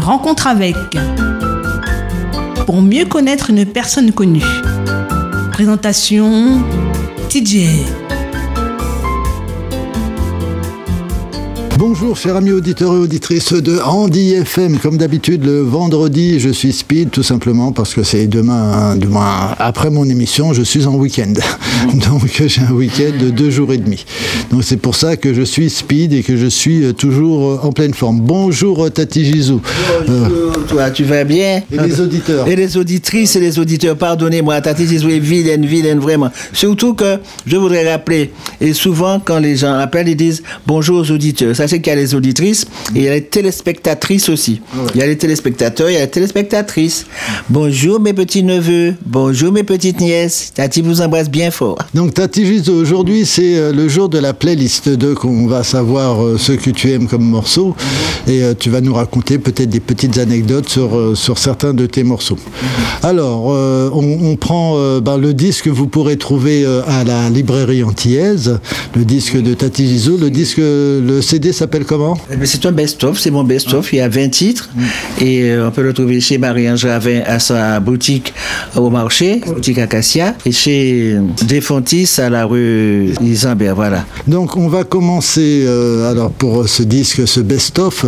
[0.00, 0.76] rencontre avec.
[2.66, 4.44] Pour mieux connaître une personne connue.
[5.52, 6.62] Présentation
[7.28, 7.99] TJ.
[11.80, 14.78] Bonjour chers amis auditeurs et auditrices de Andy FM.
[14.80, 19.88] Comme d'habitude le vendredi je suis speed tout simplement parce que c'est demain, demain après
[19.88, 21.32] mon émission je suis en week-end.
[22.10, 24.04] Donc j'ai un week-end de deux jours et demi.
[24.50, 27.94] Donc c'est pour ça que je suis speed et que je suis toujours en pleine
[27.94, 28.20] forme.
[28.20, 29.62] Bonjour Tati Gizou.
[30.06, 31.62] Bonjour toi, tu vas bien?
[31.72, 32.46] Et les auditeurs.
[32.46, 36.30] Et les auditrices et les auditeurs, pardonnez-moi, Tati Gizou est vilaine, vilaine, vraiment.
[36.52, 41.10] Surtout que je voudrais rappeler, et souvent quand les gens appellent, ils disent bonjour aux
[41.10, 41.56] auditeurs.
[41.70, 42.66] Sachez qu'il y a les auditrices
[42.96, 44.60] et il y a les téléspectatrices aussi.
[44.92, 47.06] Il y a les téléspectateurs, il y a les téléspectatrices.
[47.48, 50.50] Bonjour mes petits neveux, bonjour mes petites nièces.
[50.52, 51.78] Tati vous embrasse bien fort.
[51.94, 56.24] Donc Tati Gizou, aujourd'hui c'est euh, le jour de la playlist 2 qu'on va savoir
[56.24, 57.76] euh, ce que tu aimes comme morceau
[58.26, 62.02] et euh, tu vas nous raconter peut-être des petites anecdotes sur, sur certains de tes
[62.02, 62.38] morceaux.
[63.04, 67.84] Alors, euh, on, on prend ben, le disque que vous pourrez trouver à la librairie
[67.84, 68.58] antillaise,
[68.96, 72.72] le disque de Tati Gizou, le disque, le CD s'appelle comment Eh bien, C'est un
[72.72, 73.92] best-of, c'est mon best-of.
[73.92, 74.70] Il y a 20 titres
[75.20, 78.32] et euh, on peut le trouver chez Marie-Ange Ravin à sa boutique
[78.76, 83.74] au marché, boutique Acacia, et chez Desfontis à la rue Isambert.
[83.74, 84.06] Voilà.
[84.26, 88.06] Donc on va commencer, euh, alors pour ce disque, ce best-of,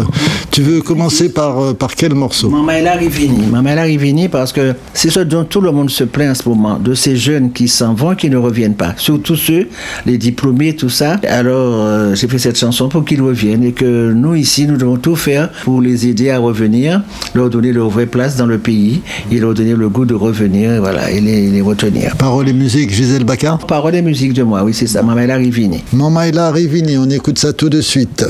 [0.50, 2.50] tu veux commencer par, euh, par quel morceau?
[2.82, 3.50] Là, Rivini.
[3.52, 6.78] Là, Rivini, parce que c'est ce dont tout le monde se plaint en ce moment,
[6.78, 8.94] de ces jeunes qui s'en vont, qui ne reviennent pas.
[8.96, 9.68] Surtout ceux,
[10.06, 11.20] les diplômés, tout ça.
[11.28, 14.96] Alors, euh, j'ai fait cette chanson pour qu'ils reviennent et que nous, ici, nous devons
[14.96, 17.02] tout faire pour les aider à revenir,
[17.34, 20.80] leur donner leur vraie place dans le pays et leur donner le goût de revenir,
[20.80, 22.16] voilà, et les, les retenir.
[22.16, 25.02] Parole et musique, Gisèle Baccar Parole et musique de moi, oui, c'est ça.
[25.02, 25.82] Maman est là, Rivini.
[25.92, 28.24] Mamaïla Rivini, on écoute ça tout de suite.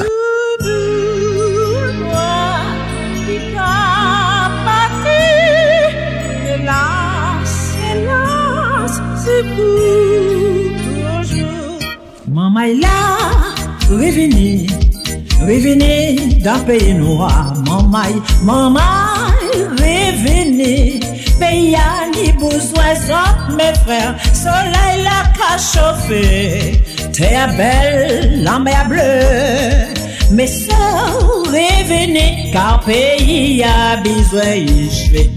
[12.29, 12.89] Maman est là,
[15.47, 17.55] revenez, d'un pays noir.
[17.67, 18.81] Maman, maman,
[19.79, 21.01] revenez.
[21.39, 22.03] Pays à
[22.39, 22.95] besoin
[23.57, 24.15] mes frères.
[24.33, 26.83] Soleil la qu'a chauffé.
[27.13, 29.93] Terre belle, la mer bleue.
[30.31, 35.31] Mes sœurs, revenez, car pays a besoin d'y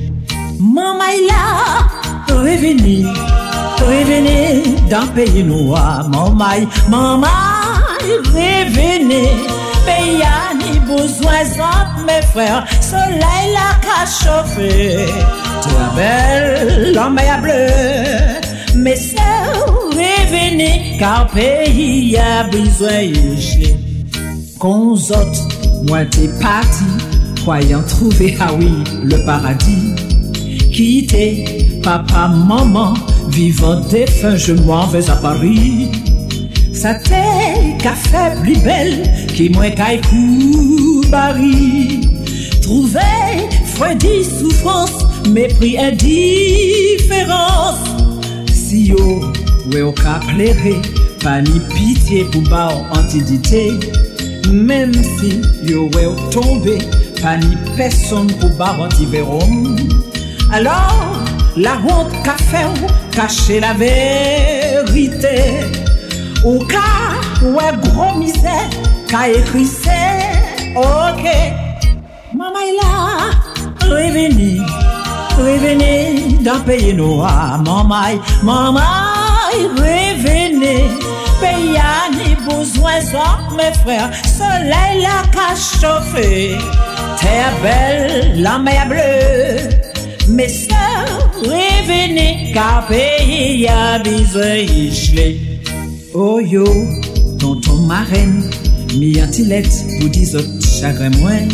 [0.60, 1.86] Maman est là,
[2.30, 3.06] revenez,
[3.80, 6.08] revenez d'un pays noir.
[6.10, 7.28] Maman, maman,
[8.34, 9.30] revenez,
[9.86, 12.66] pays a ni besoin d'autres, mes frères.
[12.82, 15.06] Soleil la qu'a chauffé,
[15.64, 18.76] terre belle, la mer bleue.
[18.76, 23.74] Mes sœurs, revenez, car pays a besoin d'y
[24.60, 25.48] Qu'on autres,
[25.88, 26.84] moi t'es parti,
[27.42, 28.72] croyant trouver, ah oui,
[29.04, 29.96] le paradis.
[30.74, 32.96] Quitter papa, maman,
[33.30, 35.92] vivant défunt, je m'en vais à Paris.
[36.74, 36.96] Ça
[37.86, 40.02] t'est qu'a fait plus belle, qui moi qu'aille
[41.10, 42.02] Barry.
[42.62, 43.00] Trouver,
[43.66, 47.80] foi dit souffrance, mépris, indifférence.
[48.52, 49.22] Si yo,
[49.72, 50.82] ouais, au cap plairé,
[51.24, 53.72] pas ni pitié pour bas antidité.
[54.52, 56.78] Même si yo, au tombé,
[57.22, 59.76] pas ni personne pour bas antivérum.
[60.52, 61.24] Alors,
[61.56, 65.85] la honte ou cacher la vérité.
[66.46, 66.86] Ou ka
[67.56, 68.58] wè gro mizè,
[69.10, 70.02] ka ekrise,
[70.78, 71.24] ok.
[72.38, 73.32] Mamay la,
[73.90, 74.60] reveni,
[75.40, 77.58] reveni, dan peye nou a.
[77.66, 80.76] Mamay, mamay, reveni,
[81.42, 83.98] peye a ni bouzwen zon, me frè,
[84.36, 86.30] soley la ka chofe.
[87.24, 89.66] Tè bel, la mè bleu.
[90.38, 90.94] Mes sè,
[91.42, 95.55] reveni, ka peyi ya bizè ishle.
[96.18, 96.64] Oh yo,
[97.40, 98.38] tonton maren,
[98.96, 99.68] mi antilet
[99.98, 101.50] pou dizot chagre mwen.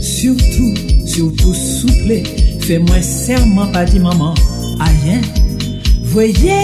[0.00, 0.70] Surtou,
[1.04, 2.22] surtou souple,
[2.64, 4.32] fe mwen serman pa di maman
[4.86, 5.20] ayen.
[6.08, 6.56] Voye,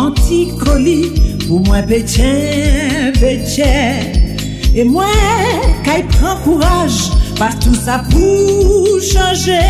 [0.00, 1.12] antikoli,
[1.44, 4.10] pou mwen petyen, petyen.
[4.74, 6.98] E mwen, kay pran kouraj,
[7.38, 9.62] patou sa pou chanje.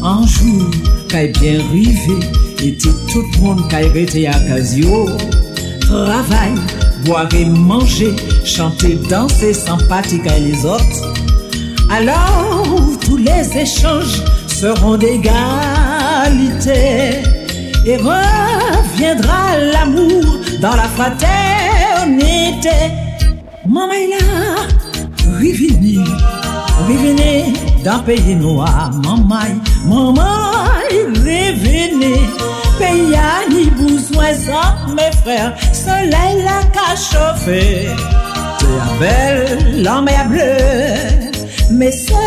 [0.00, 0.72] Anjou,
[1.12, 2.16] kay bien rive,
[2.56, 5.04] eti tout moun kay rete akasyo.
[5.90, 6.54] Travail,
[7.04, 8.14] boire et manger,
[8.44, 11.12] chanter, danser, sympathique à les autres.
[11.90, 12.64] Alors,
[13.00, 15.32] tous les échanges seront d'égalité.
[17.84, 22.68] Et reviendra l'amour dans la fraternité.
[23.66, 24.16] Maman est là,
[25.40, 26.04] revenez,
[26.88, 27.52] Reveni
[27.84, 29.52] dan peyi nou a mamay
[29.84, 32.14] Mamay reveni
[32.80, 35.48] peyi a ni bouzwen zan me frèr,
[35.82, 37.62] Soleil la ka chofe.
[38.60, 41.30] Te a bel, la me a bleu
[41.70, 42.26] me se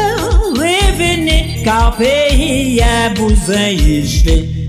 [0.58, 4.63] revene, kar peyi a bouzwen yi jve.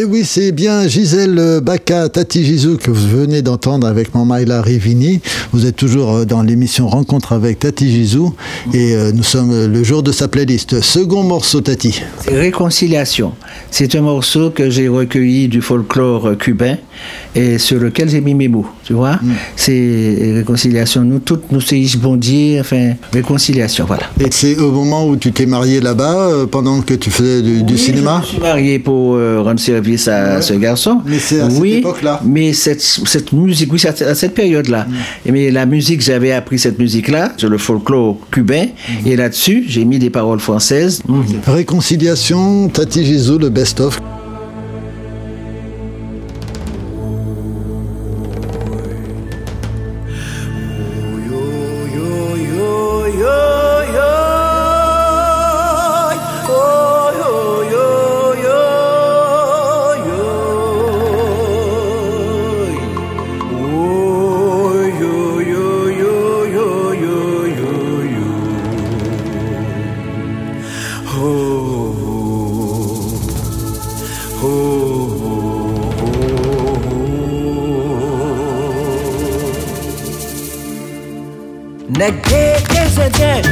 [0.00, 5.20] Et oui, c'est bien Gisèle Baka, Tati Gizou que vous venez d'entendre avec Mamaïla Rivini.
[5.52, 8.34] Vous êtes toujours euh, dans l'émission Rencontre avec Tati Gizou
[8.72, 10.80] et euh, nous sommes le jour de sa playlist.
[10.80, 12.00] Second morceau, Tati.
[12.26, 13.34] Réconciliation.
[13.70, 16.78] C'est un morceau que j'ai recueilli du folklore cubain
[17.34, 19.16] et sur lequel j'ai mis mes mots, tu vois.
[19.16, 19.32] Mm.
[19.56, 21.02] C'est réconciliation.
[21.02, 24.04] Nous toutes, nous c'est bon dire, enfin, réconciliation, voilà.
[24.18, 27.62] Et c'est au moment où tu t'es marié là-bas, euh, pendant que tu faisais du,
[27.62, 30.42] du cinéma Je me suis marié pour euh, rendre service à ouais.
[30.42, 31.00] ce garçon.
[31.04, 34.86] Mais c'est à oui, cette époque-là Mais cette, cette musique, oui, c'est à cette période-là.
[34.88, 35.32] Mm.
[35.32, 39.06] Mais la musique, j'avais appris cette musique-là, sur le folklore cubain, mm.
[39.06, 41.02] et là-dessus, j'ai mis des paroles françaises.
[41.46, 44.00] Réconciliation, Tati Gizou, le best-of.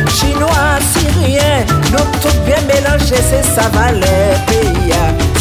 [0.09, 4.93] Chinois, syriens, nous tous bien mélangés, c'est ça va les pays.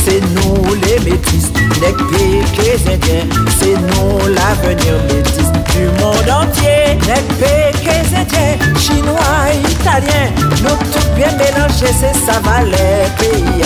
[0.06, 1.52] C'est nous les métis,
[1.82, 3.28] les piquets indiens,
[3.60, 6.98] c'est nous l'avenir métis du monde entier.
[7.08, 10.32] Les piquets indiens, chinois, italiens,
[10.64, 13.64] nous tous bien mélangés, c'est ça va les pays.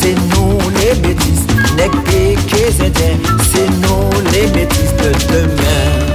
[0.00, 1.42] C'est nous les métis,
[1.76, 3.18] les piquets indiens,
[3.50, 6.07] c'est nous les métis de demain.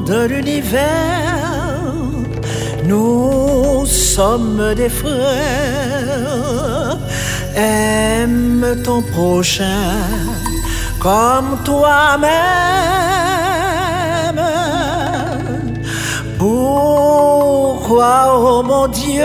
[0.00, 0.82] De l'univers,
[2.84, 5.14] nous sommes des frères.
[7.56, 9.92] Aime ton prochain
[10.98, 12.30] comme toi-même.
[16.38, 19.24] Pourquoi, oh mon Dieu,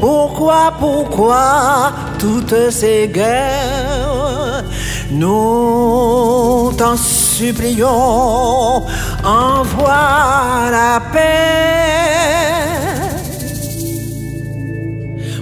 [0.00, 4.64] pourquoi, pourquoi toutes ces guerres?
[5.10, 8.82] Nous t'en supplions
[9.26, 11.22] envoie la paix.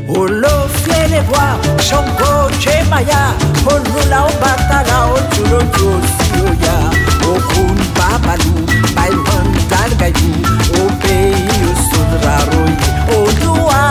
[0.08, 3.22] Olofie les bois, Shango, Chemaya,
[3.66, 6.76] Olula, Obatala, Otulo, Josioya,
[7.22, 8.60] Okun, Babalou,
[8.96, 10.34] Bailwan, Dalgayou,
[10.84, 11.34] Obey,
[11.90, 12.74] Sodraroy,
[13.18, 13.82] Olua,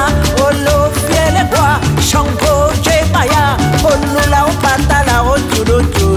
[0.46, 3.46] Olofie les bois, Shango, Chemaya,
[3.84, 6.13] Olula, Obatala, Otulo, Josioya,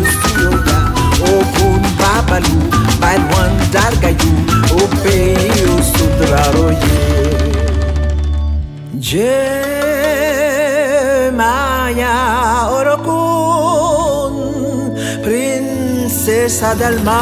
[16.47, 17.17] princesa del mar,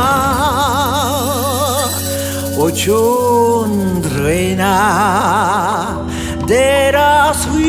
[2.58, 4.66] Ochundrina
[6.46, 7.64] de las ríos.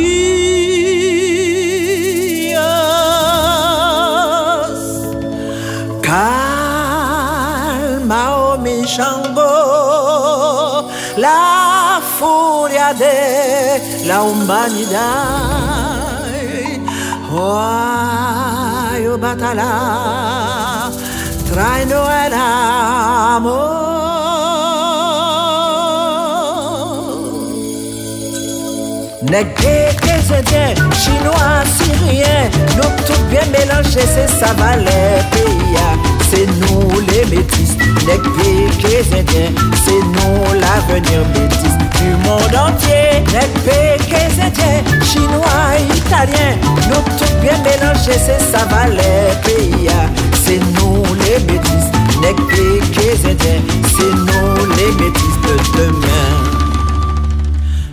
[6.02, 6.36] Calma,
[8.36, 16.26] oh mi Shango, la furia de la humanidad.
[17.32, 20.75] Oh, yo batala,
[21.56, 23.86] traino el amor.
[29.32, 29.96] Nègre,
[30.38, 35.78] indien, chinois, syrien, nous tout bien mélangés, c'est ça va les pays.
[36.30, 39.52] C'est nous les métis, nègres, indiens,
[39.86, 43.06] c'est nous l'avenir métis du monde entier.
[44.40, 46.58] Indiens, chinois, végétariens,
[46.90, 49.26] nous tout bien mélangés, c'est ça va les.
[50.46, 51.88] C'est nous les métis,
[52.22, 52.38] nèg
[53.24, 56.34] c'est nous les métis de demain.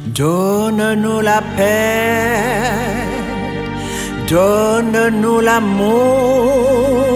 [0.07, 2.43] Donne-nous la paix,
[4.29, 7.12] donne-nous l'amour.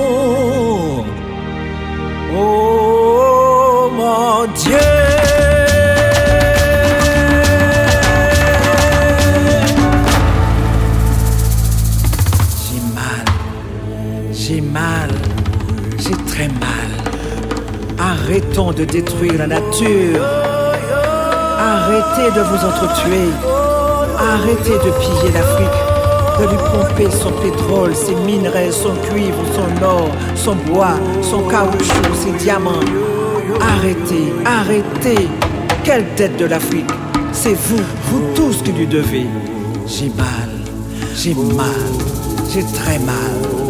[21.58, 23.28] Arrêtez de vous entretuer.
[24.18, 25.80] Arrêtez de piller l'Afrique,
[26.40, 32.14] de lui pomper son pétrole, ses minerais, son cuivre, son or, son bois, son caoutchouc,
[32.14, 32.80] ses diamants.
[33.60, 35.28] Arrêtez, arrêtez.
[35.84, 36.90] Quelle tête de l'Afrique
[37.32, 39.26] C'est vous, vous tous qui lui devez.
[39.86, 40.50] J'ai mal,
[41.14, 41.66] j'ai mal,
[42.50, 43.65] j'ai très mal.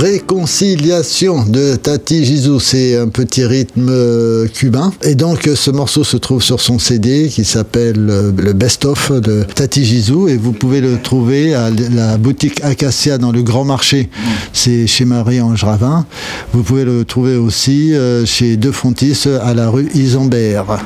[0.00, 4.94] Réconciliation de Tati Gizou, c'est un petit rythme euh, cubain.
[5.02, 8.86] Et donc euh, ce morceau se trouve sur son CD qui s'appelle euh, le Best
[8.86, 13.42] of de Tati Gizou et vous pouvez le trouver à la boutique Acacia dans le
[13.42, 14.08] Grand Marché.
[14.54, 16.06] C'est chez Marie-Ange Ravin.
[16.54, 17.92] Vous pouvez le trouver aussi
[18.24, 20.78] chez De Fontis à la rue Isambert.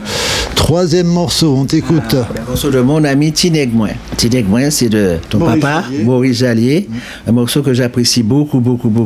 [0.54, 2.14] Troisième morceau, on t'écoute.
[2.14, 3.90] Ah, le morceau de mon ami Tinegmoin.
[4.16, 6.04] Tinegmoin, c'est de ton Maurice papa, Jallier.
[6.04, 6.88] Maurice Jallier.
[7.26, 9.03] Un morceau que j'apprécie beaucoup, beaucoup, beaucoup,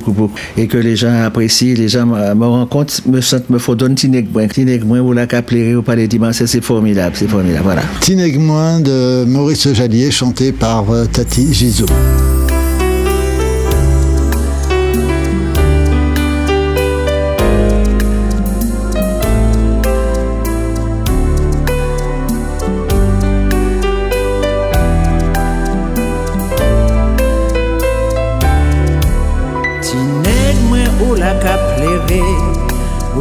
[0.56, 4.46] Et que les gens apprécient, les gens me rencontrent, me sentent, me font donner Tinegmoin.
[4.48, 7.64] Tinegmoin, vous la caplerez au Palais Dimanche, c'est formidable, c'est formidable.
[7.64, 7.82] Voilà.
[8.00, 11.86] Tinegmoin de Maurice Jallier, chanté par euh, Tati Gizou.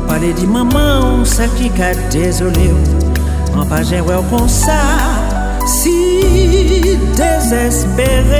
[0.08, 4.24] Ou pale di maman ou sa ki ka dezole ou An pa jen wè ou
[4.32, 4.80] kon sa
[5.68, 8.40] Si dezespere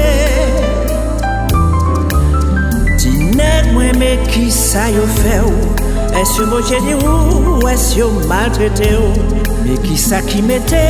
[2.96, 5.76] Ti nèg mwen me ki sa yo fe ou
[6.16, 10.86] Es yo mo jeni ou es yo maltrete ou Me ki sa ki mete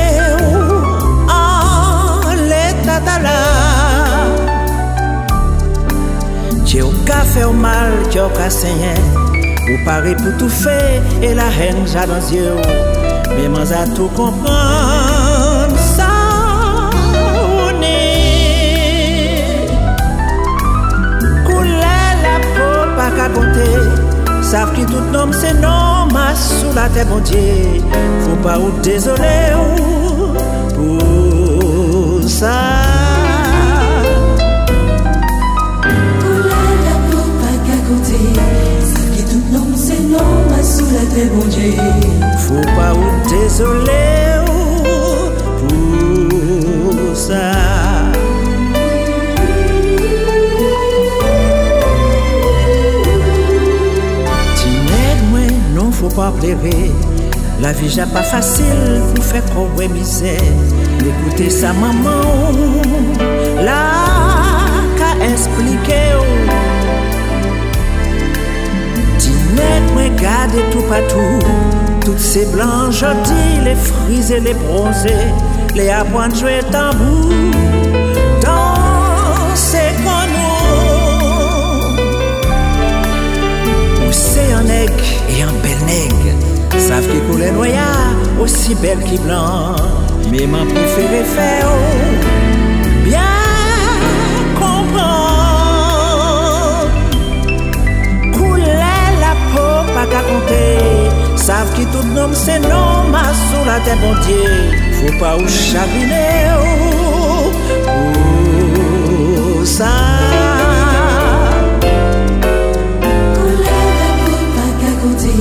[0.45, 0.77] ou
[1.33, 3.39] An l'etat ala
[6.67, 8.51] Qui au ka au mal, qui au ka
[9.69, 10.77] Ou pare pou tou fe,
[11.19, 12.75] e la hen janan zye ou,
[13.35, 16.07] me man za tou kompran sa
[17.35, 17.99] ou ne.
[21.49, 23.71] Koule la pou pa ka konte,
[24.47, 27.81] sav ki tout nom se nom mas sou la te bondye,
[28.23, 30.31] fou pa ou dezole ou
[30.77, 32.96] pou sa.
[40.97, 41.73] tete bonje
[42.45, 44.05] Fou pa ou desole
[44.49, 47.43] ou pou sa
[54.57, 56.89] Ti ned mwen non fou pa pleve
[57.61, 60.37] La vi ja pa fasil pou fe kowe mize
[61.03, 62.57] L'ekoute sa maman
[63.65, 63.81] La
[64.97, 66.46] ka esplike ou oh.
[69.57, 71.87] Net mwen gade tout patou.
[72.07, 75.11] Tout se blan jodi Le frize, le bronze
[75.75, 77.27] Le apwan jwe tambou
[78.41, 80.77] Dans se konou
[84.07, 86.15] Ou se yon neg E yon bel neg
[86.87, 87.91] Sav ki koule noya
[88.39, 89.75] Osi bel ki blan
[90.31, 91.75] Me man prefere feyo
[100.47, 104.43] kote Sav ki tout nom se nom a sou la te bondye
[104.97, 106.27] Fou pa ou chavine
[106.57, 107.51] oh,
[107.87, 109.91] oh, ou Ou sa
[113.35, 115.35] Kou la la kou pa ka kote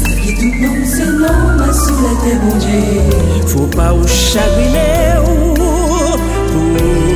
[0.00, 2.82] Sav ki tout nom se nom a sou la te bondye
[3.46, 4.88] Fou pa ou chavine
[5.26, 6.16] ou oh,
[6.56, 7.11] Ou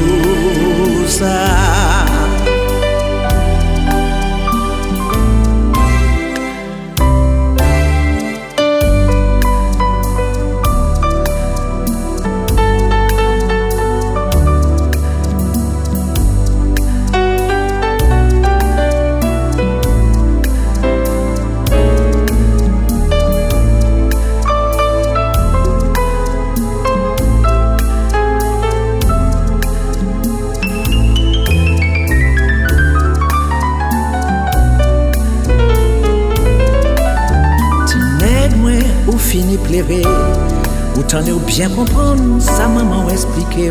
[41.56, 43.70] Bien comprendre, sa maman expliqué.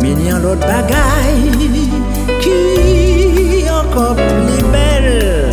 [0.00, 1.50] Mais il y a l'autre bagaille
[2.40, 5.50] qui encore plus belle.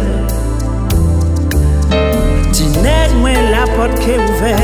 [2.51, 4.61] Tineg, moi, la porte qui est ouverte.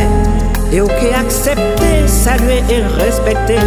[0.72, 3.58] Et ok, accepter, saluer et respecter.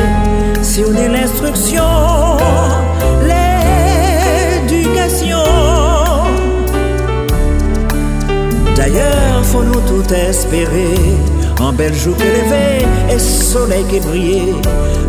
[0.62, 2.36] Si on est l'instruction,
[4.62, 5.42] l'éducation.
[8.76, 10.94] D'ailleurs, faut nous tout espérer.
[11.60, 14.54] En bel jour levé et soleil qui brillait,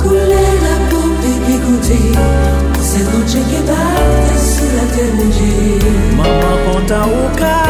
[0.00, 2.18] Couler la pompe qui goûtait,
[2.80, 3.92] c'est ton qui bat
[4.36, 5.78] sur la terre Dieu.
[6.16, 7.68] Maman content au cas.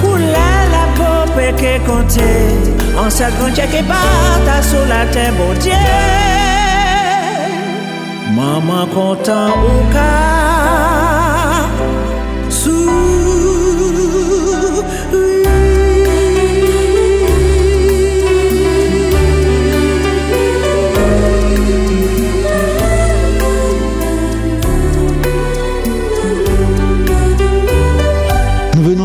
[0.00, 2.56] Couler la pompe qui comptait,
[2.98, 5.72] en sa grande qui bat sur la terre mon Dieu.
[8.34, 10.44] Maman content au cas
[12.66, 12.83] Nous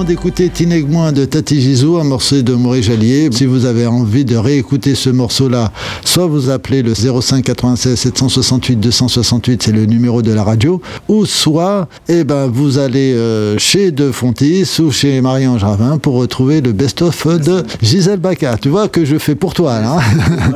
[0.09, 3.29] d'écouter Tinegmoin de Tati Gizou, un morceau de Maurice Jallier.
[3.31, 5.71] Si vous avez envie de réécouter ce morceau-là,
[6.03, 11.27] soit vous appelez le 05 96 768 268, c'est le numéro de la radio, ou
[11.27, 16.61] soit eh ben, vous allez euh, chez De Fontis ou chez Marie-Ange Ravin pour retrouver
[16.61, 18.57] le best-of de Gisèle Baca.
[18.59, 19.99] Tu vois que je fais pour toi, là.
[19.99, 20.53] hein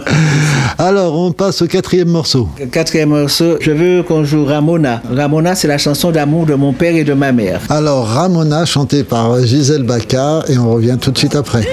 [0.80, 2.50] Alors, on passe au quatrième morceau.
[2.72, 5.04] Quatrième morceau, je veux qu'on joue Ramona.
[5.12, 7.62] Ramona, c'est la chanson d'amour de mon père et de ma mère.
[7.70, 11.64] Alors, Ramona, chantée par Gisèle Baca, et on revient tout de suite après.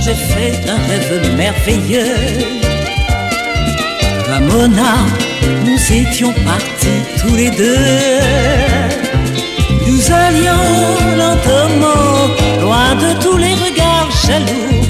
[0.00, 2.16] J'ai fait un rêve merveilleux.
[4.28, 4.94] Ramona,
[5.64, 8.20] nous étions partis tous les deux.
[9.86, 12.28] Nous allions lentement,
[12.60, 14.82] loin de tous les regards jaloux.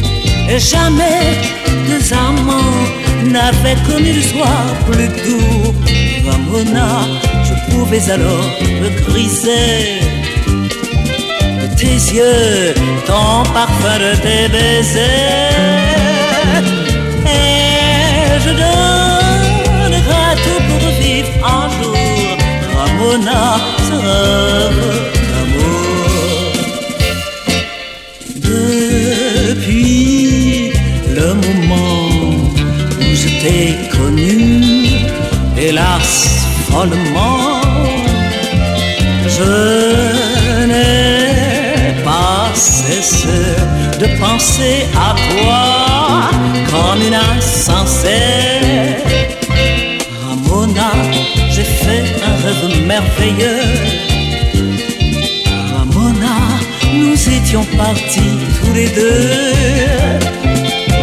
[0.51, 1.39] Et jamais
[1.89, 2.79] deux amants
[3.25, 5.75] n'avaient connu le soir plus doux.
[6.29, 7.07] Ramona,
[7.45, 8.51] je pouvais alors
[8.83, 10.18] me griser
[11.79, 12.75] tes yeux,
[13.07, 15.53] ton parfum de tes baisers.
[17.25, 21.97] Et je donnerai tout pour vivre un jour,
[24.07, 24.85] rêve
[25.31, 26.53] d'amour.
[28.37, 30.73] Depuis
[31.17, 32.03] le moment
[33.01, 33.65] où je t'ai
[33.97, 34.35] connu,
[35.57, 36.11] hélas,
[36.71, 37.61] follement,
[39.37, 39.53] je
[40.67, 41.38] n'ai
[43.01, 46.31] de penser à toi
[46.69, 48.09] comme une insensée.
[50.27, 50.91] Ramona,
[51.49, 53.63] j'ai fait un rêve merveilleux.
[55.73, 56.39] Ramona,
[56.93, 59.53] nous étions partis tous les deux.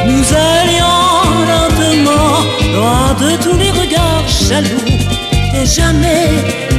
[0.05, 1.15] Nous allions
[1.47, 2.41] lentement,
[2.75, 4.91] loin de tous les regards jaloux.
[5.57, 6.27] Et jamais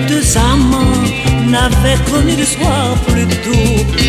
[0.09, 1.07] deux amants
[1.46, 4.06] n'avaient connu le soir plus doux.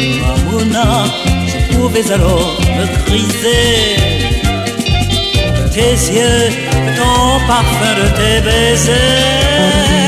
[0.72, 3.96] Je pouvais alors me griser
[5.74, 6.50] tes yeux,
[6.96, 10.07] ton parfum, de tes baisers.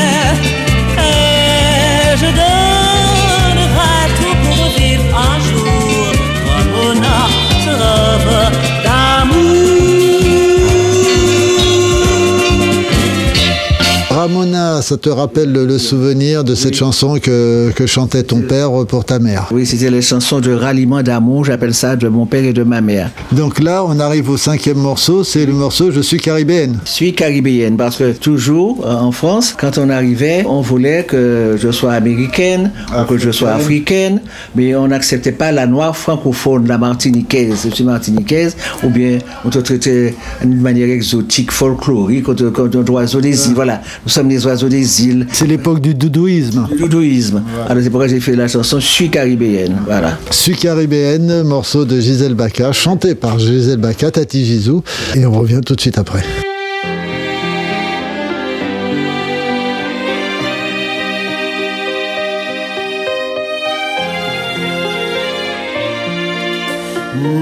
[14.20, 18.70] Ramona, ça te rappelle le, le souvenir de cette chanson que, que chantait ton père
[18.86, 19.48] pour ta mère?
[19.50, 22.82] Oui, c'était les chansons de ralliement d'amour, j'appelle ça, de mon père et de ma
[22.82, 23.12] mère.
[23.32, 26.80] Donc là, on arrive au cinquième morceau, c'est le morceau Je suis caribéenne.
[26.84, 31.56] Je suis caribéenne parce que toujours euh, en France, quand on arrivait, on voulait que
[31.58, 34.20] je sois américaine ou que je sois africaine,
[34.54, 37.68] mais on n'acceptait pas la noire francophone, la martiniquaise.
[37.70, 43.48] Je suis martiniquaise, ou bien on te traitait d'une manière exotique, folklorique, un oiseau des
[43.48, 43.56] îles.
[43.56, 43.80] Voilà,
[44.10, 45.28] nous sommes les oiseaux des îles.
[45.32, 46.68] C'est l'époque du doudouisme.
[46.80, 47.44] Doudouisme.
[47.70, 49.78] Alors c'est pourquoi j'ai fait la chanson Suis caribéenne.
[49.86, 50.18] Voilà.
[50.32, 55.62] Suis caribéenne, morceau de Gisèle Baca, chanté par Gisèle Baca, Tati Gisou, Et on revient
[55.64, 56.24] tout de suite après.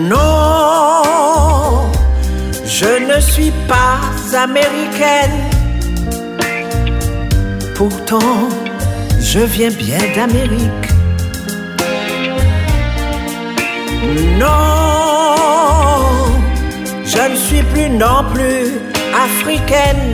[0.10, 0.18] Non,
[2.66, 4.02] je ne suis pas
[4.36, 5.57] américaine
[7.78, 8.50] Pourtant,
[9.20, 10.88] je viens bien d'Amérique.
[14.40, 14.48] Non,
[17.06, 18.80] je ne suis plus non plus
[19.14, 20.12] africaine.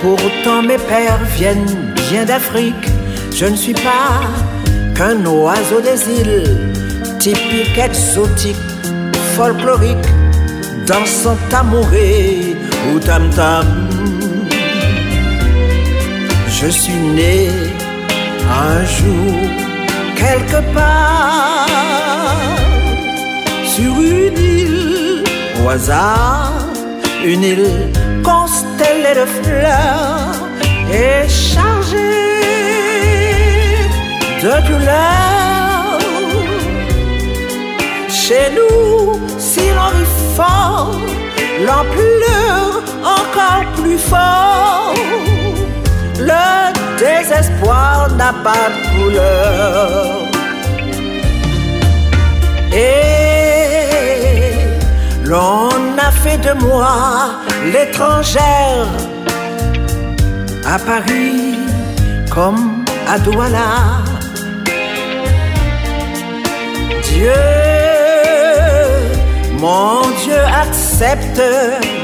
[0.00, 2.86] Pourtant mes pères viennent bien d'Afrique.
[3.34, 4.22] Je ne suis pas
[4.94, 6.56] qu'un oiseau des îles,
[7.18, 8.56] typique, exotique,
[9.34, 10.06] folklorique,
[10.86, 12.54] dansant amoureux
[12.94, 13.91] ou tam-tam.
[16.64, 17.48] Je suis né
[18.48, 19.34] un jour
[20.14, 21.66] quelque part
[23.64, 25.24] sur une île
[25.60, 26.52] au hasard,
[27.24, 27.90] une île
[28.22, 30.36] constellée de fleurs
[30.92, 31.98] et chargée
[34.44, 35.98] de douleur.
[38.08, 40.94] Chez nous, si l'on rit fort,
[41.66, 45.31] l'on pleure encore plus fort.
[46.30, 46.44] Le
[46.98, 50.28] désespoir n'a pas de couleur.
[52.72, 53.92] Et
[55.24, 56.92] l'on a fait de moi
[57.72, 58.86] l'étrangère
[60.64, 61.58] à Paris
[62.30, 63.70] comme à Douala.
[67.02, 67.44] Dieu,
[69.58, 71.42] mon Dieu, accepte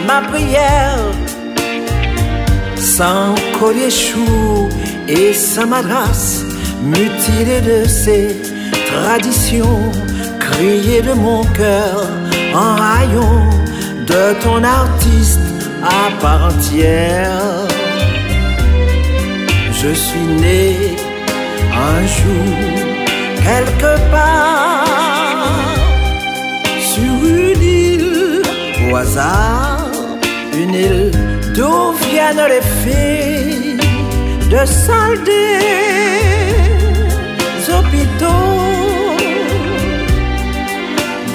[0.06, 1.17] ma prière
[2.98, 4.68] sans collier chou
[5.06, 6.42] et sans madras,
[6.82, 8.36] mutilé de ses
[8.90, 9.82] traditions,
[10.40, 12.08] crié de mon cœur
[12.64, 13.38] en rayon
[14.12, 15.48] de ton artiste
[15.98, 17.68] à part entière.
[19.80, 20.76] Je suis né
[21.90, 22.50] un jour
[23.48, 25.68] quelque part
[26.92, 28.42] sur une île
[28.90, 29.86] au hasard,
[30.52, 31.27] une île
[31.58, 33.78] d'où viennent les filles
[34.54, 35.58] de salles des
[37.76, 39.16] hôpitaux,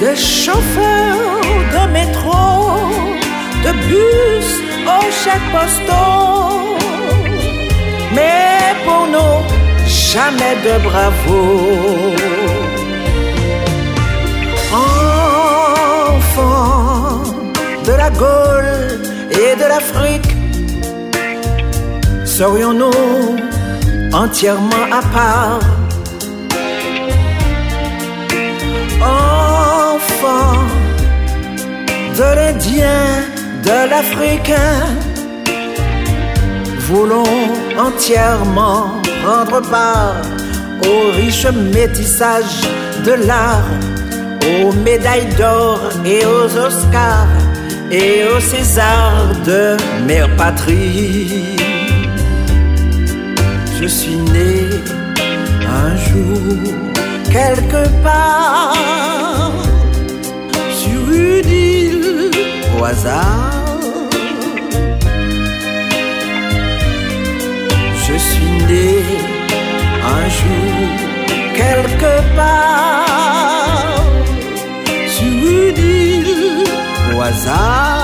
[0.02, 1.40] de chauffeurs
[1.74, 2.44] de métro,
[3.64, 4.50] de bus
[4.96, 6.76] aux chèques postaux.
[8.16, 9.38] Mais pour nous,
[9.86, 11.42] jamais de bravo.
[16.12, 17.22] Enfants
[17.86, 18.93] de la Gaule
[19.38, 20.30] et de l'Afrique,
[22.24, 23.36] serions-nous
[24.12, 25.60] entièrement à part?
[29.02, 30.62] Enfants
[32.16, 33.06] de l'Indien,
[33.64, 34.80] de l'Africain,
[36.88, 37.24] voulons
[37.78, 40.16] entièrement prendre part
[40.86, 42.60] au riche métissage
[43.04, 43.68] de l'art,
[44.62, 47.33] aux médailles d'or et aux Oscars
[47.90, 51.56] et aux Césars de mère patrie.
[53.80, 54.70] Je suis né
[55.66, 56.74] un jour
[57.30, 59.52] quelque part
[60.70, 62.30] sur une île
[62.78, 63.64] au hasard.
[68.06, 69.02] Je suis né
[70.16, 70.88] un jour
[71.54, 73.63] quelque part
[77.34, 78.03] au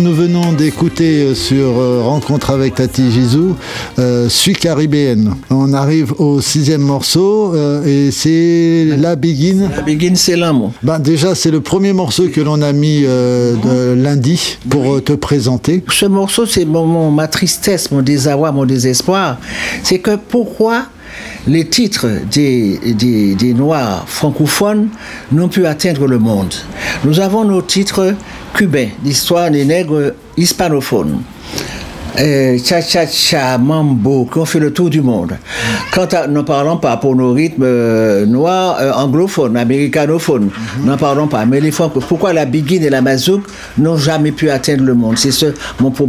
[0.00, 3.56] Nous venons d'écouter euh, sur euh, Rencontre avec Tati Gizou,
[3.98, 5.34] euh, Suis caribéenne.
[5.50, 9.68] On arrive au sixième morceau euh, et c'est La Begin.
[9.74, 10.72] La begin, c'est l'amour.
[10.84, 15.14] Ben, déjà, c'est le premier morceau que l'on a mis euh, de lundi pour te
[15.14, 15.82] présenter.
[15.90, 19.38] Ce morceau, c'est mon, mon- ma tristesse, mon désarroi, mon désespoir.
[19.82, 20.84] C'est que pourquoi
[21.46, 24.88] les titres des, Noirs francophones
[25.32, 26.54] n'ont pu atteindre le monde
[27.04, 28.14] Nous avons nos titres
[28.54, 31.22] cubains, l'histoire des nègres hispanophones.
[32.64, 35.32] Cha-cha-cha, mambo, qui ont fait le tour du monde.
[35.92, 40.50] Quand nous parlons pas pour nos rythmes euh, noirs, euh, anglophones, américanophones,
[40.84, 41.44] n'en parlons pas.
[41.46, 43.42] Mais les franco- pourquoi la biguine et la mazouk
[43.78, 45.16] n'ont jamais pu atteindre le monde?
[45.18, 45.46] C'est ce,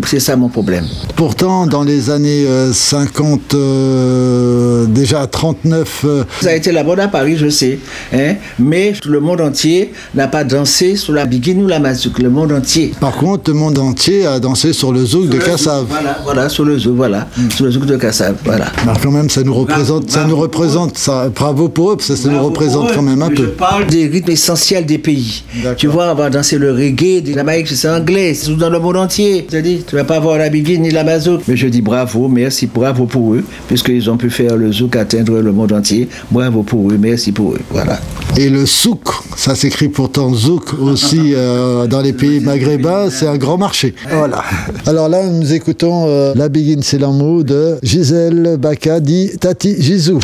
[0.07, 0.85] c'est ça mon problème.
[1.15, 6.99] Pourtant, dans les années euh, 50, euh, déjà 39, euh, Ça a été la mode
[6.99, 7.79] à Paris, je sais.
[8.13, 8.35] Hein?
[8.57, 12.19] Mais le monde entier n'a pas dansé sur la biguine ou la mazouk.
[12.19, 12.93] Le monde entier.
[12.99, 15.85] par contre, le monde entier a dansé sur le zouk de Kassav.
[15.89, 18.65] Voilà, voilà, sur le zouk, voilà, sur le zouk de Kassav, voilà.
[18.83, 21.95] Alors quand même, ça nous représente, ça bravo nous pour représente, ça, bravo pour eux,
[21.97, 22.93] parce que ça nous représente eux.
[22.95, 23.35] quand même un peu.
[23.37, 25.43] Je parle des rythmes essentiels des pays.
[25.77, 28.97] Tu vois, on va danser le reggae, de l'Amérique, c'est anglais, c'est dans le monde
[28.97, 29.47] entier.
[29.49, 31.41] Tu vas pas voir la biguine ni la mazouk.
[31.47, 35.39] Mais je dis bravo, merci, bravo pour eux, puisqu'ils ont pu faire le zouk atteindre
[35.39, 36.07] le monde entier.
[36.31, 37.59] Bravo pour eux, merci pour eux.
[37.71, 37.99] Voilà.
[38.37, 43.37] Et le souk, ça s'écrit pourtant zouk aussi euh, dans les pays maghrébins, c'est un
[43.37, 43.95] grand marché.
[44.11, 44.43] Voilà.
[44.85, 50.19] Alors là, nous écoutons euh, La Biguine c'est l'amour de Gisèle Baka dit Tati Gizou.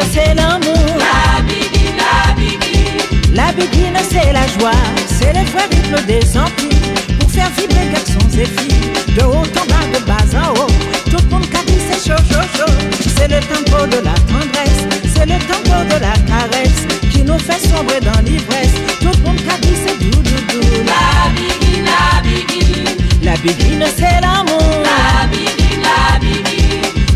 [0.00, 0.96] La biguine c'est l'amour.
[0.98, 3.34] La biguine, la biguine.
[3.34, 4.72] La biguine c'est la joie.
[5.06, 7.18] C'est le vrai rythme des empires.
[7.18, 9.14] Pour faire vibrer garçons et filles.
[9.14, 10.70] De haut en bas, de bas en haut.
[11.10, 12.72] Tout le monde qui c'est chaud, chaud, chaud.
[13.16, 14.88] C'est le tempo de la tendresse.
[15.14, 16.86] C'est le tempo de la caresse.
[17.12, 18.74] Qui nous fait sombrer dans l'ivresse.
[19.00, 20.84] Tout le monde qui c'est doux, doux, doux.
[20.86, 22.88] La biguine, la biguine.
[23.22, 24.82] La biguine c'est l'amour.
[24.82, 25.82] La biguine,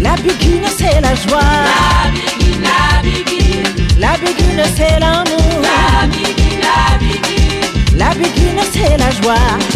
[0.03, 1.40] la biguine c'est la joie.
[1.40, 2.24] La
[2.62, 3.64] la biguine.
[3.99, 5.62] La biguine c'est l'amour.
[5.62, 7.99] La biguine, la biguine.
[7.99, 9.35] La biguine c'est la joie.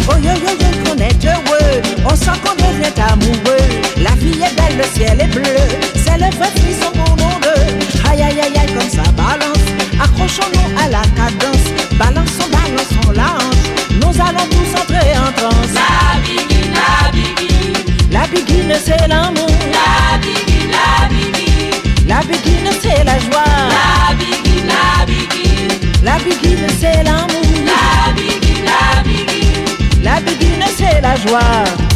[0.09, 1.81] Oh yo yo yo qu'on est heureux.
[2.05, 3.67] On sent qu'on devient amoureux.
[3.97, 5.57] La vie est belle, le ciel est bleu.
[5.95, 8.09] C'est le vrai frisson pour nous deux.
[8.09, 9.67] Aïe aïe aïe aïe comme ça balance.
[10.01, 11.67] Accrochons-nous à la cadence.
[11.97, 13.69] Balançons, balançons la hanche.
[14.01, 15.73] Nous allons tous entrer en transe.
[15.73, 17.77] La biguine, la biguine.
[18.11, 19.49] La biguine c'est l'amour.
[19.71, 21.28] La biguine, la biguine.
[22.09, 23.43] La biguine c'est la joie.
[23.69, 25.67] La biguine, la biguine.
[26.03, 27.29] La biguine c'est l'amour.
[27.67, 30.03] La biguine, la biguine.
[30.03, 31.88] La biguine c'est la joie.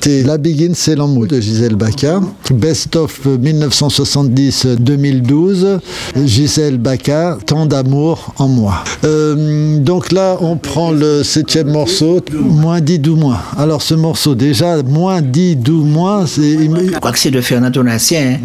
[0.00, 2.20] D'écouter La Begin, c'est l'amour de Gisèle Baca.
[2.52, 5.78] Best of 1970-2012.
[6.24, 8.82] Gisèle Baca, Tant d'amour en moi.
[9.04, 13.38] Euh, donc là, on prend le septième morceau, Moins dit d'où moins.
[13.58, 16.58] Alors ce morceau, déjà, Moins dit d'où moins, c'est...
[16.58, 18.34] Je crois que c'est de Fernand Donatien.
[18.34, 18.38] hein.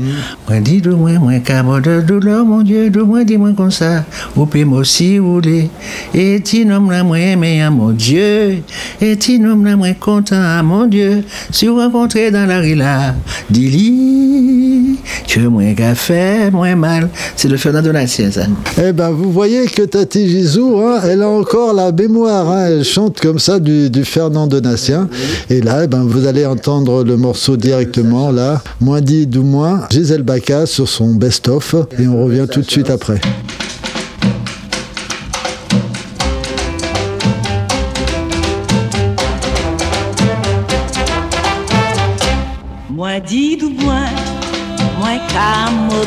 [0.49, 3.71] Moins dit de moins, moins mort de douleur, mon Dieu, de moins dis moins comme
[3.71, 4.03] ça.
[4.35, 5.69] Ou peut m'aussi rouler.
[6.13, 8.57] Et ti nomme la moins aimé à mon Dieu?
[9.01, 11.23] Et ti nomme la moins content à mon Dieu?
[11.51, 13.15] Si vous rencontrez dans la rue là,
[13.49, 17.10] dis-lui que moins faire, moins mal.
[17.36, 18.43] C'est de Fernand Donatien, ça.
[18.81, 22.49] Eh ben, vous voyez que Tati Gizou, hein, elle a encore la mémoire.
[22.49, 25.10] hein, elle chante comme ça du, du Fernand Donatien.
[25.49, 28.62] Et là, eh ben, vous allez entendre le morceau directement, là.
[28.81, 31.75] Moins dit d'où moins, Gisèle Baca sur son best-of.
[31.99, 33.19] Et on revient tout de suite après.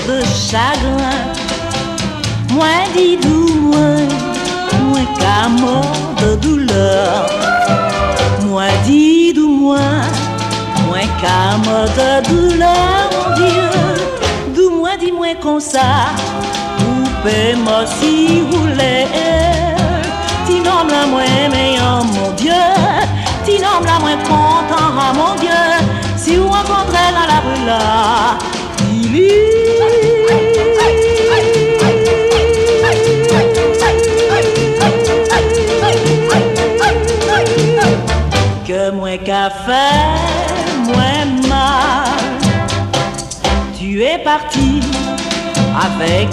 [0.09, 1.21] De chagrin.
[2.55, 4.09] Moins dit ou moins,
[4.90, 5.85] moins mot
[6.21, 7.27] de douleur.
[8.47, 10.07] Moins dit ou moins,
[10.87, 13.71] moins mot de douleur, mon Dieu.
[14.55, 15.90] D'où moins dit moins comme ça,
[16.79, 19.07] coupez-moi si vous voulez.
[20.47, 22.64] Ti la moins meilleur, mon Dieu.
[23.44, 24.90] Ti la moins content,
[25.21, 25.64] mon Dieu.
[26.16, 28.38] Si vous rencontrez dans la rue là,
[28.79, 29.47] que
[39.38, 40.16] qu'à faire,
[40.87, 42.18] moins mal.
[43.79, 44.81] Tu es parti
[45.87, 46.29] avec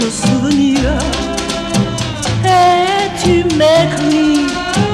[0.00, 0.98] nos souvenirs
[2.44, 4.46] et tu m'écris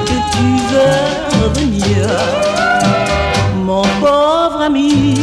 [0.09, 1.05] que tu veux
[1.39, 2.03] revenir.
[3.67, 5.15] Mon pauvre ami,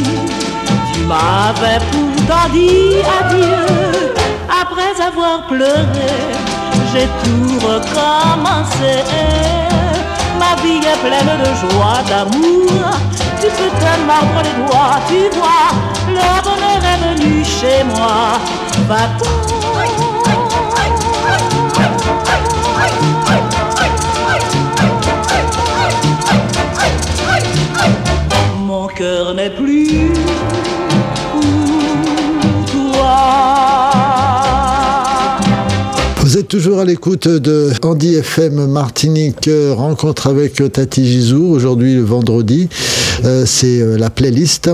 [0.92, 3.64] tu m'avais pourtant dit adieu.
[4.62, 6.12] Après avoir pleuré,
[6.92, 8.94] j'ai tout recommencé.
[10.80, 12.90] Vie est pleine de joie, d'amour.
[13.40, 15.70] Tu peux te mordre les doigts, tu vois.
[16.08, 18.14] Le bonheur est venu chez moi.
[18.88, 19.30] Va-t'en.
[28.58, 30.12] Mon cœur n'est plus
[36.48, 42.68] toujours à l'écoute de Andy FM Martinique, rencontre avec Tati Gizou, aujourd'hui le vendredi.
[43.24, 44.70] Euh, c'est euh, la playlist.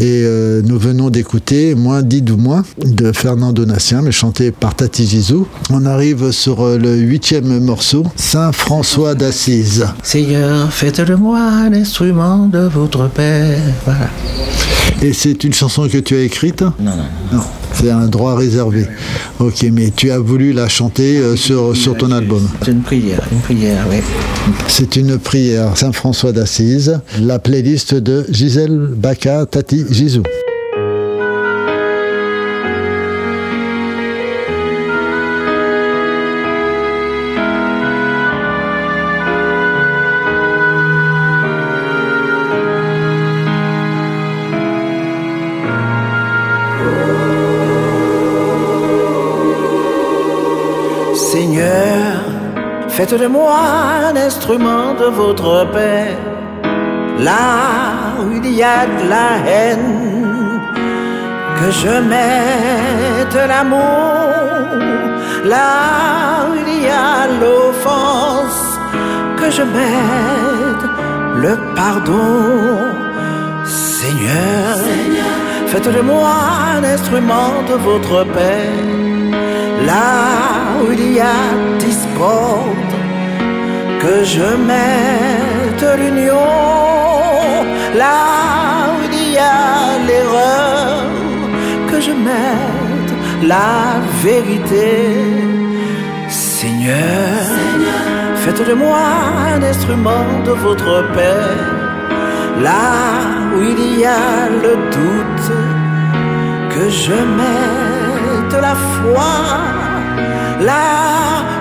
[0.00, 4.74] Et euh, nous venons d'écouter Moins dit ou moins de Fernand Donatien, mais chanté par
[4.74, 5.48] Tati Gizou.
[5.70, 9.86] On arrive sur euh, le huitième morceau, Saint François d'Assise.
[10.02, 13.58] Seigneur, faites de moi un instrument de votre Père.
[13.84, 14.08] Voilà.
[15.02, 16.62] Et c'est une chanson que tu as écrite?
[16.62, 18.86] Non, non, Non, c'est un droit réservé.
[19.38, 22.48] Ok, mais tu as voulu la chanter euh, sur, sur ton album.
[22.64, 23.98] C'est une prière, une prière, oui.
[24.66, 30.22] C'est une prière Saint François d'Assise, la playlist de Gisèle Baca Tati Gizou.
[51.14, 52.20] Seigneur,
[52.88, 53.56] faites de moi
[54.10, 56.16] un instrument de votre paix.
[58.32, 60.60] Il y a de la haine,
[61.58, 64.58] que je mette l'amour.
[65.44, 68.78] Là où il y a l'offense,
[69.38, 70.84] que je mette
[71.44, 72.98] le pardon.
[73.64, 74.76] Seigneur,
[75.66, 76.34] faites de moi
[76.76, 78.70] un instrument de votre paix.
[79.86, 80.12] Là
[80.80, 81.40] où il y a
[81.78, 82.94] discorde,
[84.02, 86.87] que je mette l'union.
[87.98, 91.02] Là où il y a l'erreur,
[91.90, 94.90] que je mette la vérité.
[96.28, 97.40] Seigneur,
[98.42, 99.04] faites de moi
[99.54, 101.56] un instrument de votre paix.
[102.68, 102.88] Là
[103.54, 105.50] où il y a le doute,
[106.72, 109.34] que je mette la foi.
[110.70, 110.88] Là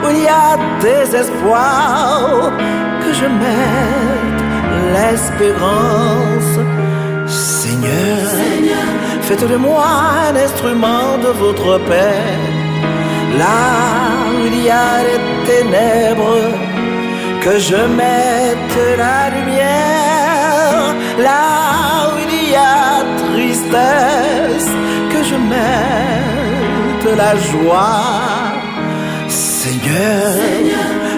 [0.03, 0.49] où il y a
[0.81, 2.51] désespoir,
[3.01, 4.36] que je mette
[4.95, 6.53] l'espérance.
[7.27, 8.27] Seigneur,
[9.21, 9.85] faites de moi
[10.29, 12.23] un instrument de votre paix.
[13.37, 13.65] Là
[14.33, 15.21] où il y a les
[15.51, 16.41] ténèbres,
[17.43, 19.97] que je mette la lumière
[21.19, 24.71] là où il y a tristesse,
[25.11, 28.03] que je mette la joie.
[29.27, 30.33] Seigneur,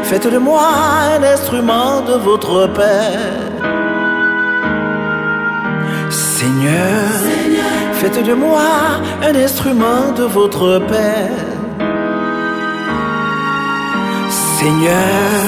[0.03, 0.67] faites de moi
[1.15, 3.48] un instrument de votre paix.
[6.41, 7.09] Seigneur,
[7.99, 8.71] faites de moi
[9.21, 11.27] un instrument de votre paix.
[14.57, 15.41] Seigneur,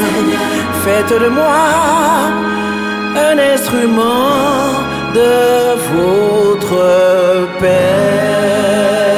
[0.84, 1.70] faites de moi
[3.30, 4.52] un instrument
[5.14, 5.32] de
[5.94, 9.11] votre paix.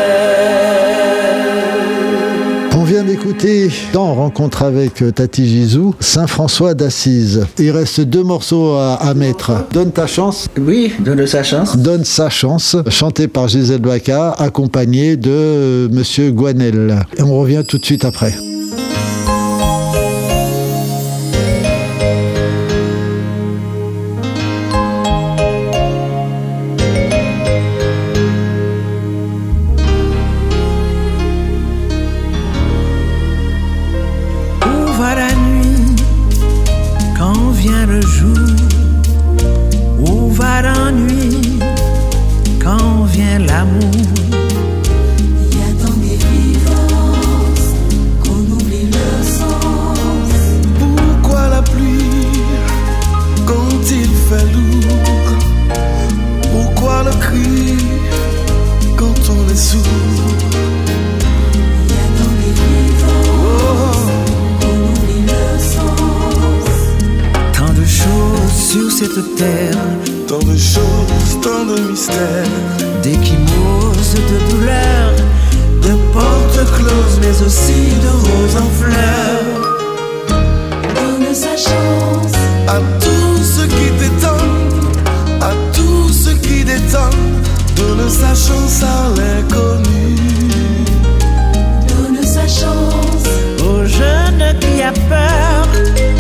[3.04, 7.45] Vient d'écouter dans Rencontre avec euh, Tati Gizou, Saint-François d'Assise.
[7.60, 9.51] Il reste deux morceaux à, à mettre.
[9.72, 10.47] Donne ta chance.
[10.60, 11.78] Oui, donne sa chance.
[11.78, 17.06] Donne sa chance, chanté par Gisèle Baca, accompagné de euh, Monsieur Guanel.
[17.18, 18.34] Et on revient tout de suite après.
[69.14, 69.76] Cette terre.
[70.28, 72.47] Tant de choses, tant de mystères.
[73.03, 75.16] D'échymoses, de douleurs
[75.82, 79.49] De portes closes mais aussi de roses en fleurs.
[80.95, 82.34] Donne sa chance,
[82.68, 84.91] À tout ce qui t'étonne
[85.41, 87.43] À tout ce qui détonne
[87.76, 90.16] Donne sa chance à l'inconnu.
[91.88, 93.28] Donne sa chance,
[93.59, 95.68] Au jeune qui a peur.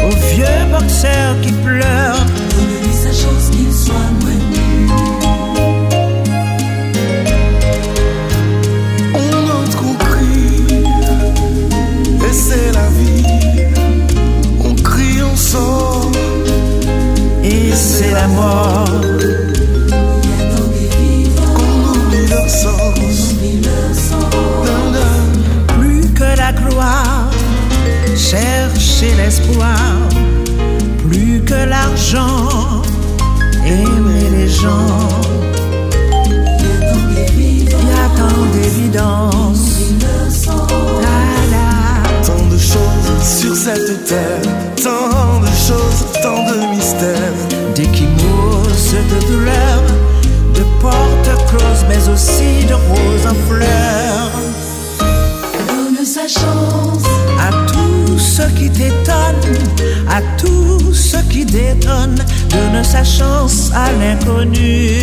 [0.05, 2.22] Au vieux boxeur qui pleure
[18.35, 23.35] mort Il y a tant d'évidence On oublie leur qu'on sens.
[25.79, 27.29] Plus que la gloire
[28.15, 29.77] Chercher l'espoir
[31.07, 32.81] Plus que l'argent
[33.65, 35.23] Aimer les gens
[37.37, 39.73] Il y a tant d'évidence
[40.39, 40.67] qu'on.
[42.25, 44.41] Tant de choses sur cette terre,
[44.81, 47.52] tant de choses, tant de mystères.
[49.01, 49.83] De douleurs,
[50.53, 54.31] de portes closes, mais aussi de roses en fleurs.
[55.67, 57.03] Donne sa chance,
[57.39, 59.43] À tout ce qui t'étonne,
[60.09, 62.15] à tout ce qui détonne,
[62.49, 65.02] donne sa chance à l'inconnu.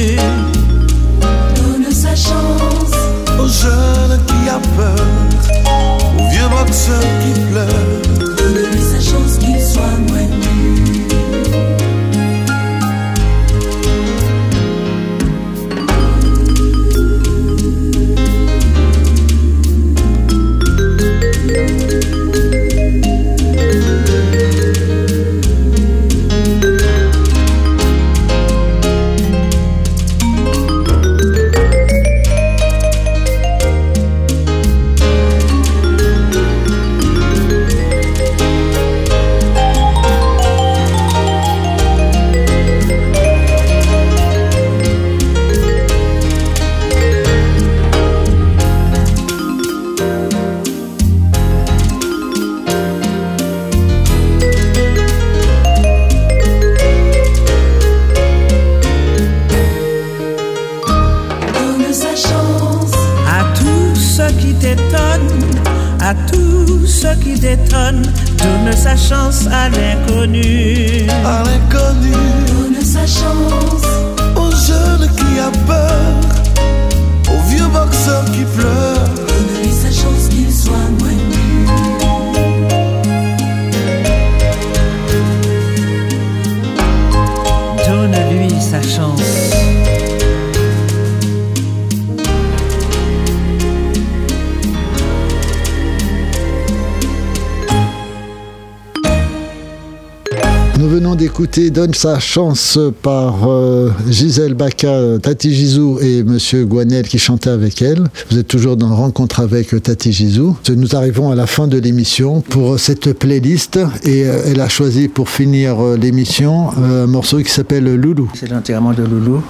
[101.40, 107.48] D'écouter Donne sa chance par euh, Gisèle Baca, Tati Gizou et Monsieur Guanel qui chantaient
[107.48, 108.08] avec elle.
[108.30, 110.58] Vous êtes toujours dans Rencontre avec Tati Gizou.
[110.68, 115.08] Nous arrivons à la fin de l'émission pour cette playlist et euh, elle a choisi
[115.08, 118.30] pour finir euh, l'émission euh, un morceau qui s'appelle Loulou.
[118.34, 119.42] C'est l'enterrement de Loulou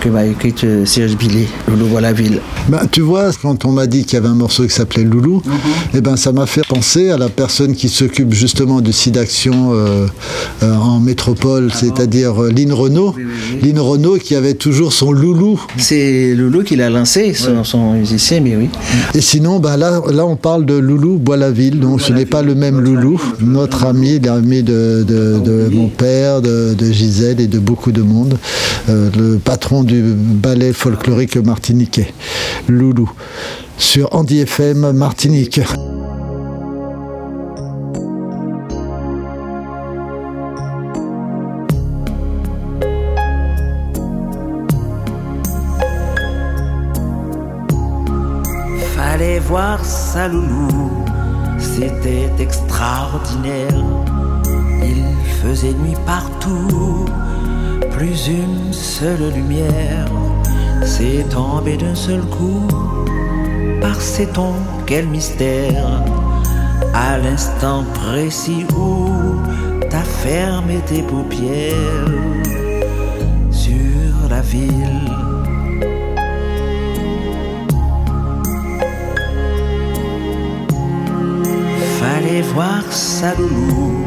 [0.00, 1.46] que m'a écrit euh, Serge Billet.
[1.68, 2.40] Loulou voit la ville.
[2.68, 5.42] Ben, tu vois, quand on m'a dit qu'il y avait un morceau qui s'appelait Loulou,
[5.94, 9.72] eh ben, ça m'a fait penser à la personne qui s'occupe justement du site d'action
[9.72, 10.06] euh,
[10.62, 11.37] euh, en métropole,
[11.72, 13.14] c'est-à-dire euh, Lynn Renault.
[13.62, 15.60] Lynn Renault qui avait toujours son Loulou.
[15.76, 18.68] C'est Loulou qui l'a lancé, son, son musicien, mais oui.
[19.14, 22.54] Et sinon, ben là, là, on parle de Loulou Bois-la-Ville, donc ce n'est pas le
[22.54, 23.20] même Loulou.
[23.40, 28.02] Notre ami, l'ami de, de- de mon père, de, de Gisèle et de beaucoup de
[28.02, 28.36] monde,
[28.88, 32.12] euh, le patron du ballet folklorique martiniquais,
[32.68, 33.10] Loulou,
[33.78, 35.60] sur Andy FM Martinique.
[49.48, 50.90] Voir sa loulou,
[51.58, 53.82] c'était extraordinaire.
[54.82, 55.04] Il
[55.42, 57.06] faisait nuit partout,
[57.90, 60.06] plus une seule lumière.
[60.84, 62.68] C'est tombé d'un seul coup,
[63.80, 64.52] par sait-on
[64.86, 66.02] quel mystère.
[66.92, 69.08] À l'instant précis où
[69.88, 72.12] t'as fermé tes paupières
[73.50, 75.27] sur la ville.
[82.28, 84.04] Fallait voir sa loulou,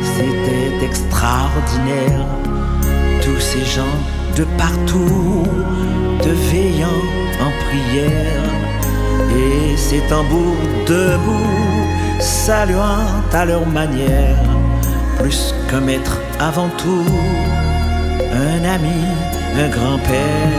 [0.00, 2.24] c'était extraordinaire.
[3.22, 3.98] Tous ces gens
[4.36, 5.42] de partout,
[6.22, 7.02] te veillant
[7.40, 8.50] en prière.
[9.36, 11.88] Et ces tambours debout,
[12.20, 14.44] saluant à leur manière.
[15.18, 17.10] Plus qu'un maître avant tout,
[18.32, 19.02] un ami,
[19.58, 20.52] un grand-père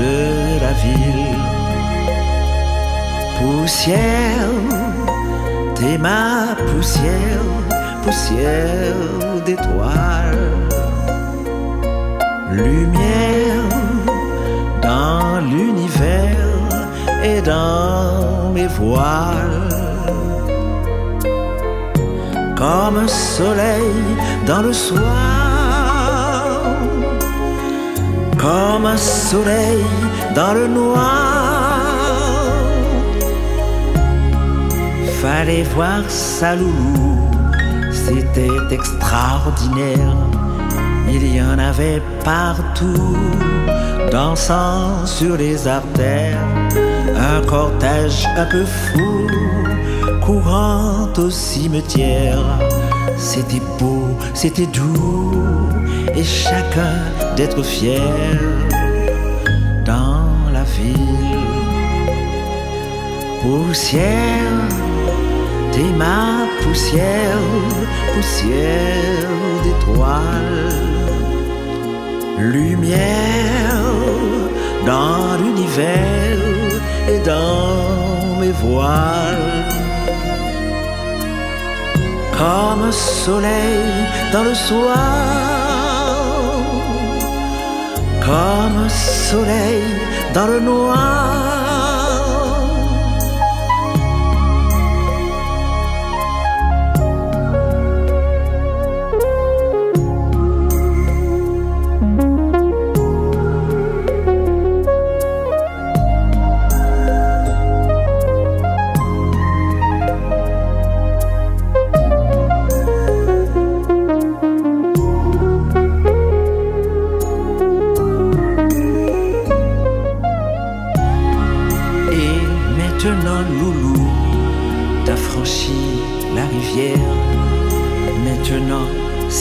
[0.00, 1.38] de la ville
[3.38, 5.03] poussière,
[5.74, 7.42] t'es ma poussière,
[8.02, 8.94] poussière
[9.44, 10.50] d'étoiles,
[12.50, 13.68] lumière
[14.82, 16.34] dans l'univers
[17.22, 19.68] et dans mes voiles,
[22.56, 23.94] comme un soleil
[24.46, 25.02] dans le soir,
[28.38, 29.84] comme un soleil
[30.34, 31.53] dans le noir.
[35.24, 37.30] Fallait voir sa loulou,
[37.90, 40.14] c'était extraordinaire.
[41.08, 43.16] Il y en avait partout,
[44.12, 46.44] dansant sur les artères.
[47.16, 49.26] Un cortège un peu fou,
[50.20, 52.44] courant au cimetière.
[53.16, 55.32] C'était beau, c'était doux,
[56.14, 56.98] et chacun
[57.34, 58.38] d'être fier
[59.86, 61.24] dans la ville.
[63.40, 64.53] Poussière,
[65.74, 67.44] t'es ma poussière,
[68.14, 69.30] poussière
[69.64, 70.72] d'étoiles.
[72.38, 73.82] Lumière
[74.86, 76.38] dans l'univers
[77.08, 79.50] et dans mes voiles.
[82.38, 83.84] Comme soleil
[84.32, 84.96] dans le soir,
[88.28, 89.82] comme soleil
[90.34, 91.53] dans le noir.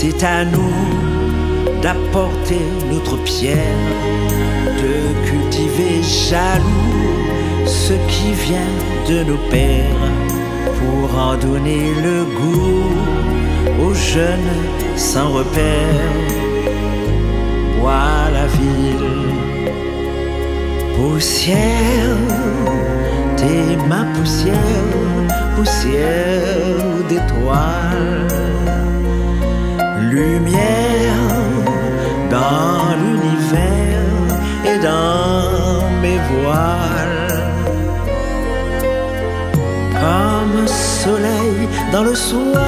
[0.03, 0.73] C'est à nous
[1.81, 2.59] d'apporter
[2.91, 3.57] notre pierre,
[4.83, 4.95] de
[5.29, 8.75] cultiver jaloux ce qui vient
[9.07, 10.11] de nos pères,
[10.79, 12.83] pour en donner le goût
[13.81, 14.55] aux jeunes
[14.97, 16.11] sans repère.
[17.79, 19.09] Vois la ville
[20.97, 22.17] Poussière,
[23.37, 24.53] t'es ma poussière,
[25.55, 28.92] poussière d'étoiles.
[30.13, 31.25] Lumière
[32.29, 37.41] dans l'univers et dans mes voiles.
[40.01, 42.61] Comme un soleil dans le soir,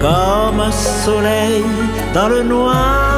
[0.00, 1.64] comme un soleil
[2.14, 3.11] dans le noir.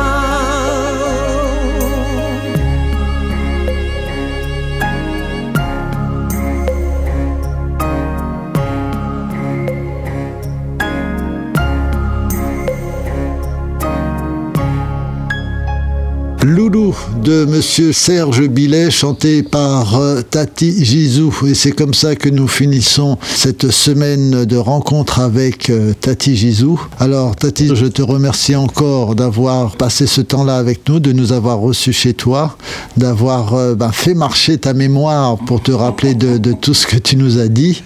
[16.44, 21.34] Loulou de Monsieur Serge Billet, chanté par euh, Tati Gizou.
[21.46, 26.78] Et c'est comme ça que nous finissons cette semaine de rencontre avec euh, Tati Gizou.
[27.00, 31.60] Alors Tati, je te remercie encore d'avoir passé ce temps-là avec nous, de nous avoir
[31.60, 32.58] reçus chez toi,
[32.98, 37.16] d'avoir euh, ben, fait marcher ta mémoire pour te rappeler de, tout ce que tu
[37.16, 37.82] nous as dit.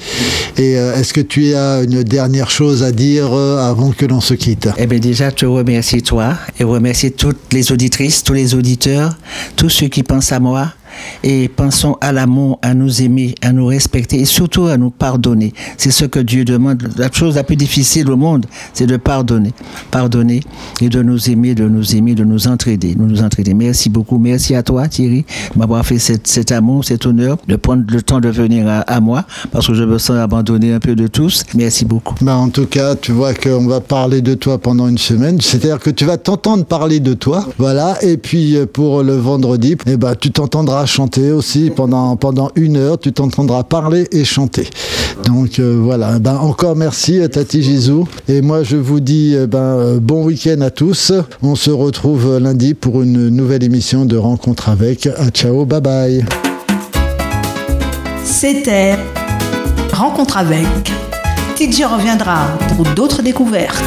[0.56, 4.68] Et est-ce que tu as une dernière chose à dire avant que l'on se quitte?
[4.76, 9.16] Eh bien déjà, je te remercie toi et remercie toutes les auditrices, tous les auditeurs,
[9.56, 10.72] tous ceux qui pensent à moi
[11.22, 15.52] et pensons à l'amour, à nous aimer, à nous respecter et surtout à nous pardonner.
[15.76, 16.88] C'est ce que Dieu demande.
[16.96, 19.52] La chose la plus difficile au monde, c'est de pardonner.
[19.90, 20.40] Pardonner
[20.80, 22.94] et de nous aimer, de nous aimer, de nous entraider.
[22.96, 23.54] Nous nous entraider.
[23.54, 24.18] Merci beaucoup.
[24.18, 25.24] Merci à toi, Thierry,
[25.56, 29.66] m'avoir fait cet, amour, cet honneur, de prendre le temps de venir à, moi parce
[29.66, 31.44] que je me sens abandonné un peu de tous.
[31.54, 32.14] Merci beaucoup.
[32.20, 35.40] Ben, en tout cas, tu vois qu'on va parler de toi pendant une semaine.
[35.40, 37.46] C'est-à-dire que tu vas t'entendre parler de toi.
[37.58, 37.96] Voilà.
[38.02, 42.98] Et puis, pour le vendredi, eh ben, tu t'entendras chanter aussi pendant, pendant une heure.
[42.98, 44.68] Tu t'entendras parler et chanter.
[45.24, 46.18] Donc euh, voilà.
[46.18, 48.08] Ben, encore merci Tati Gizou.
[48.28, 51.12] Et moi je vous dis euh, ben, euh, bon week-end à tous.
[51.42, 55.08] On se retrouve lundi pour une nouvelle émission de Rencontre avec.
[55.32, 56.24] ciao, bye bye.
[58.24, 58.96] C'était
[59.92, 60.66] Rencontre avec.
[61.56, 63.82] TJ reviendra pour d'autres découvertes.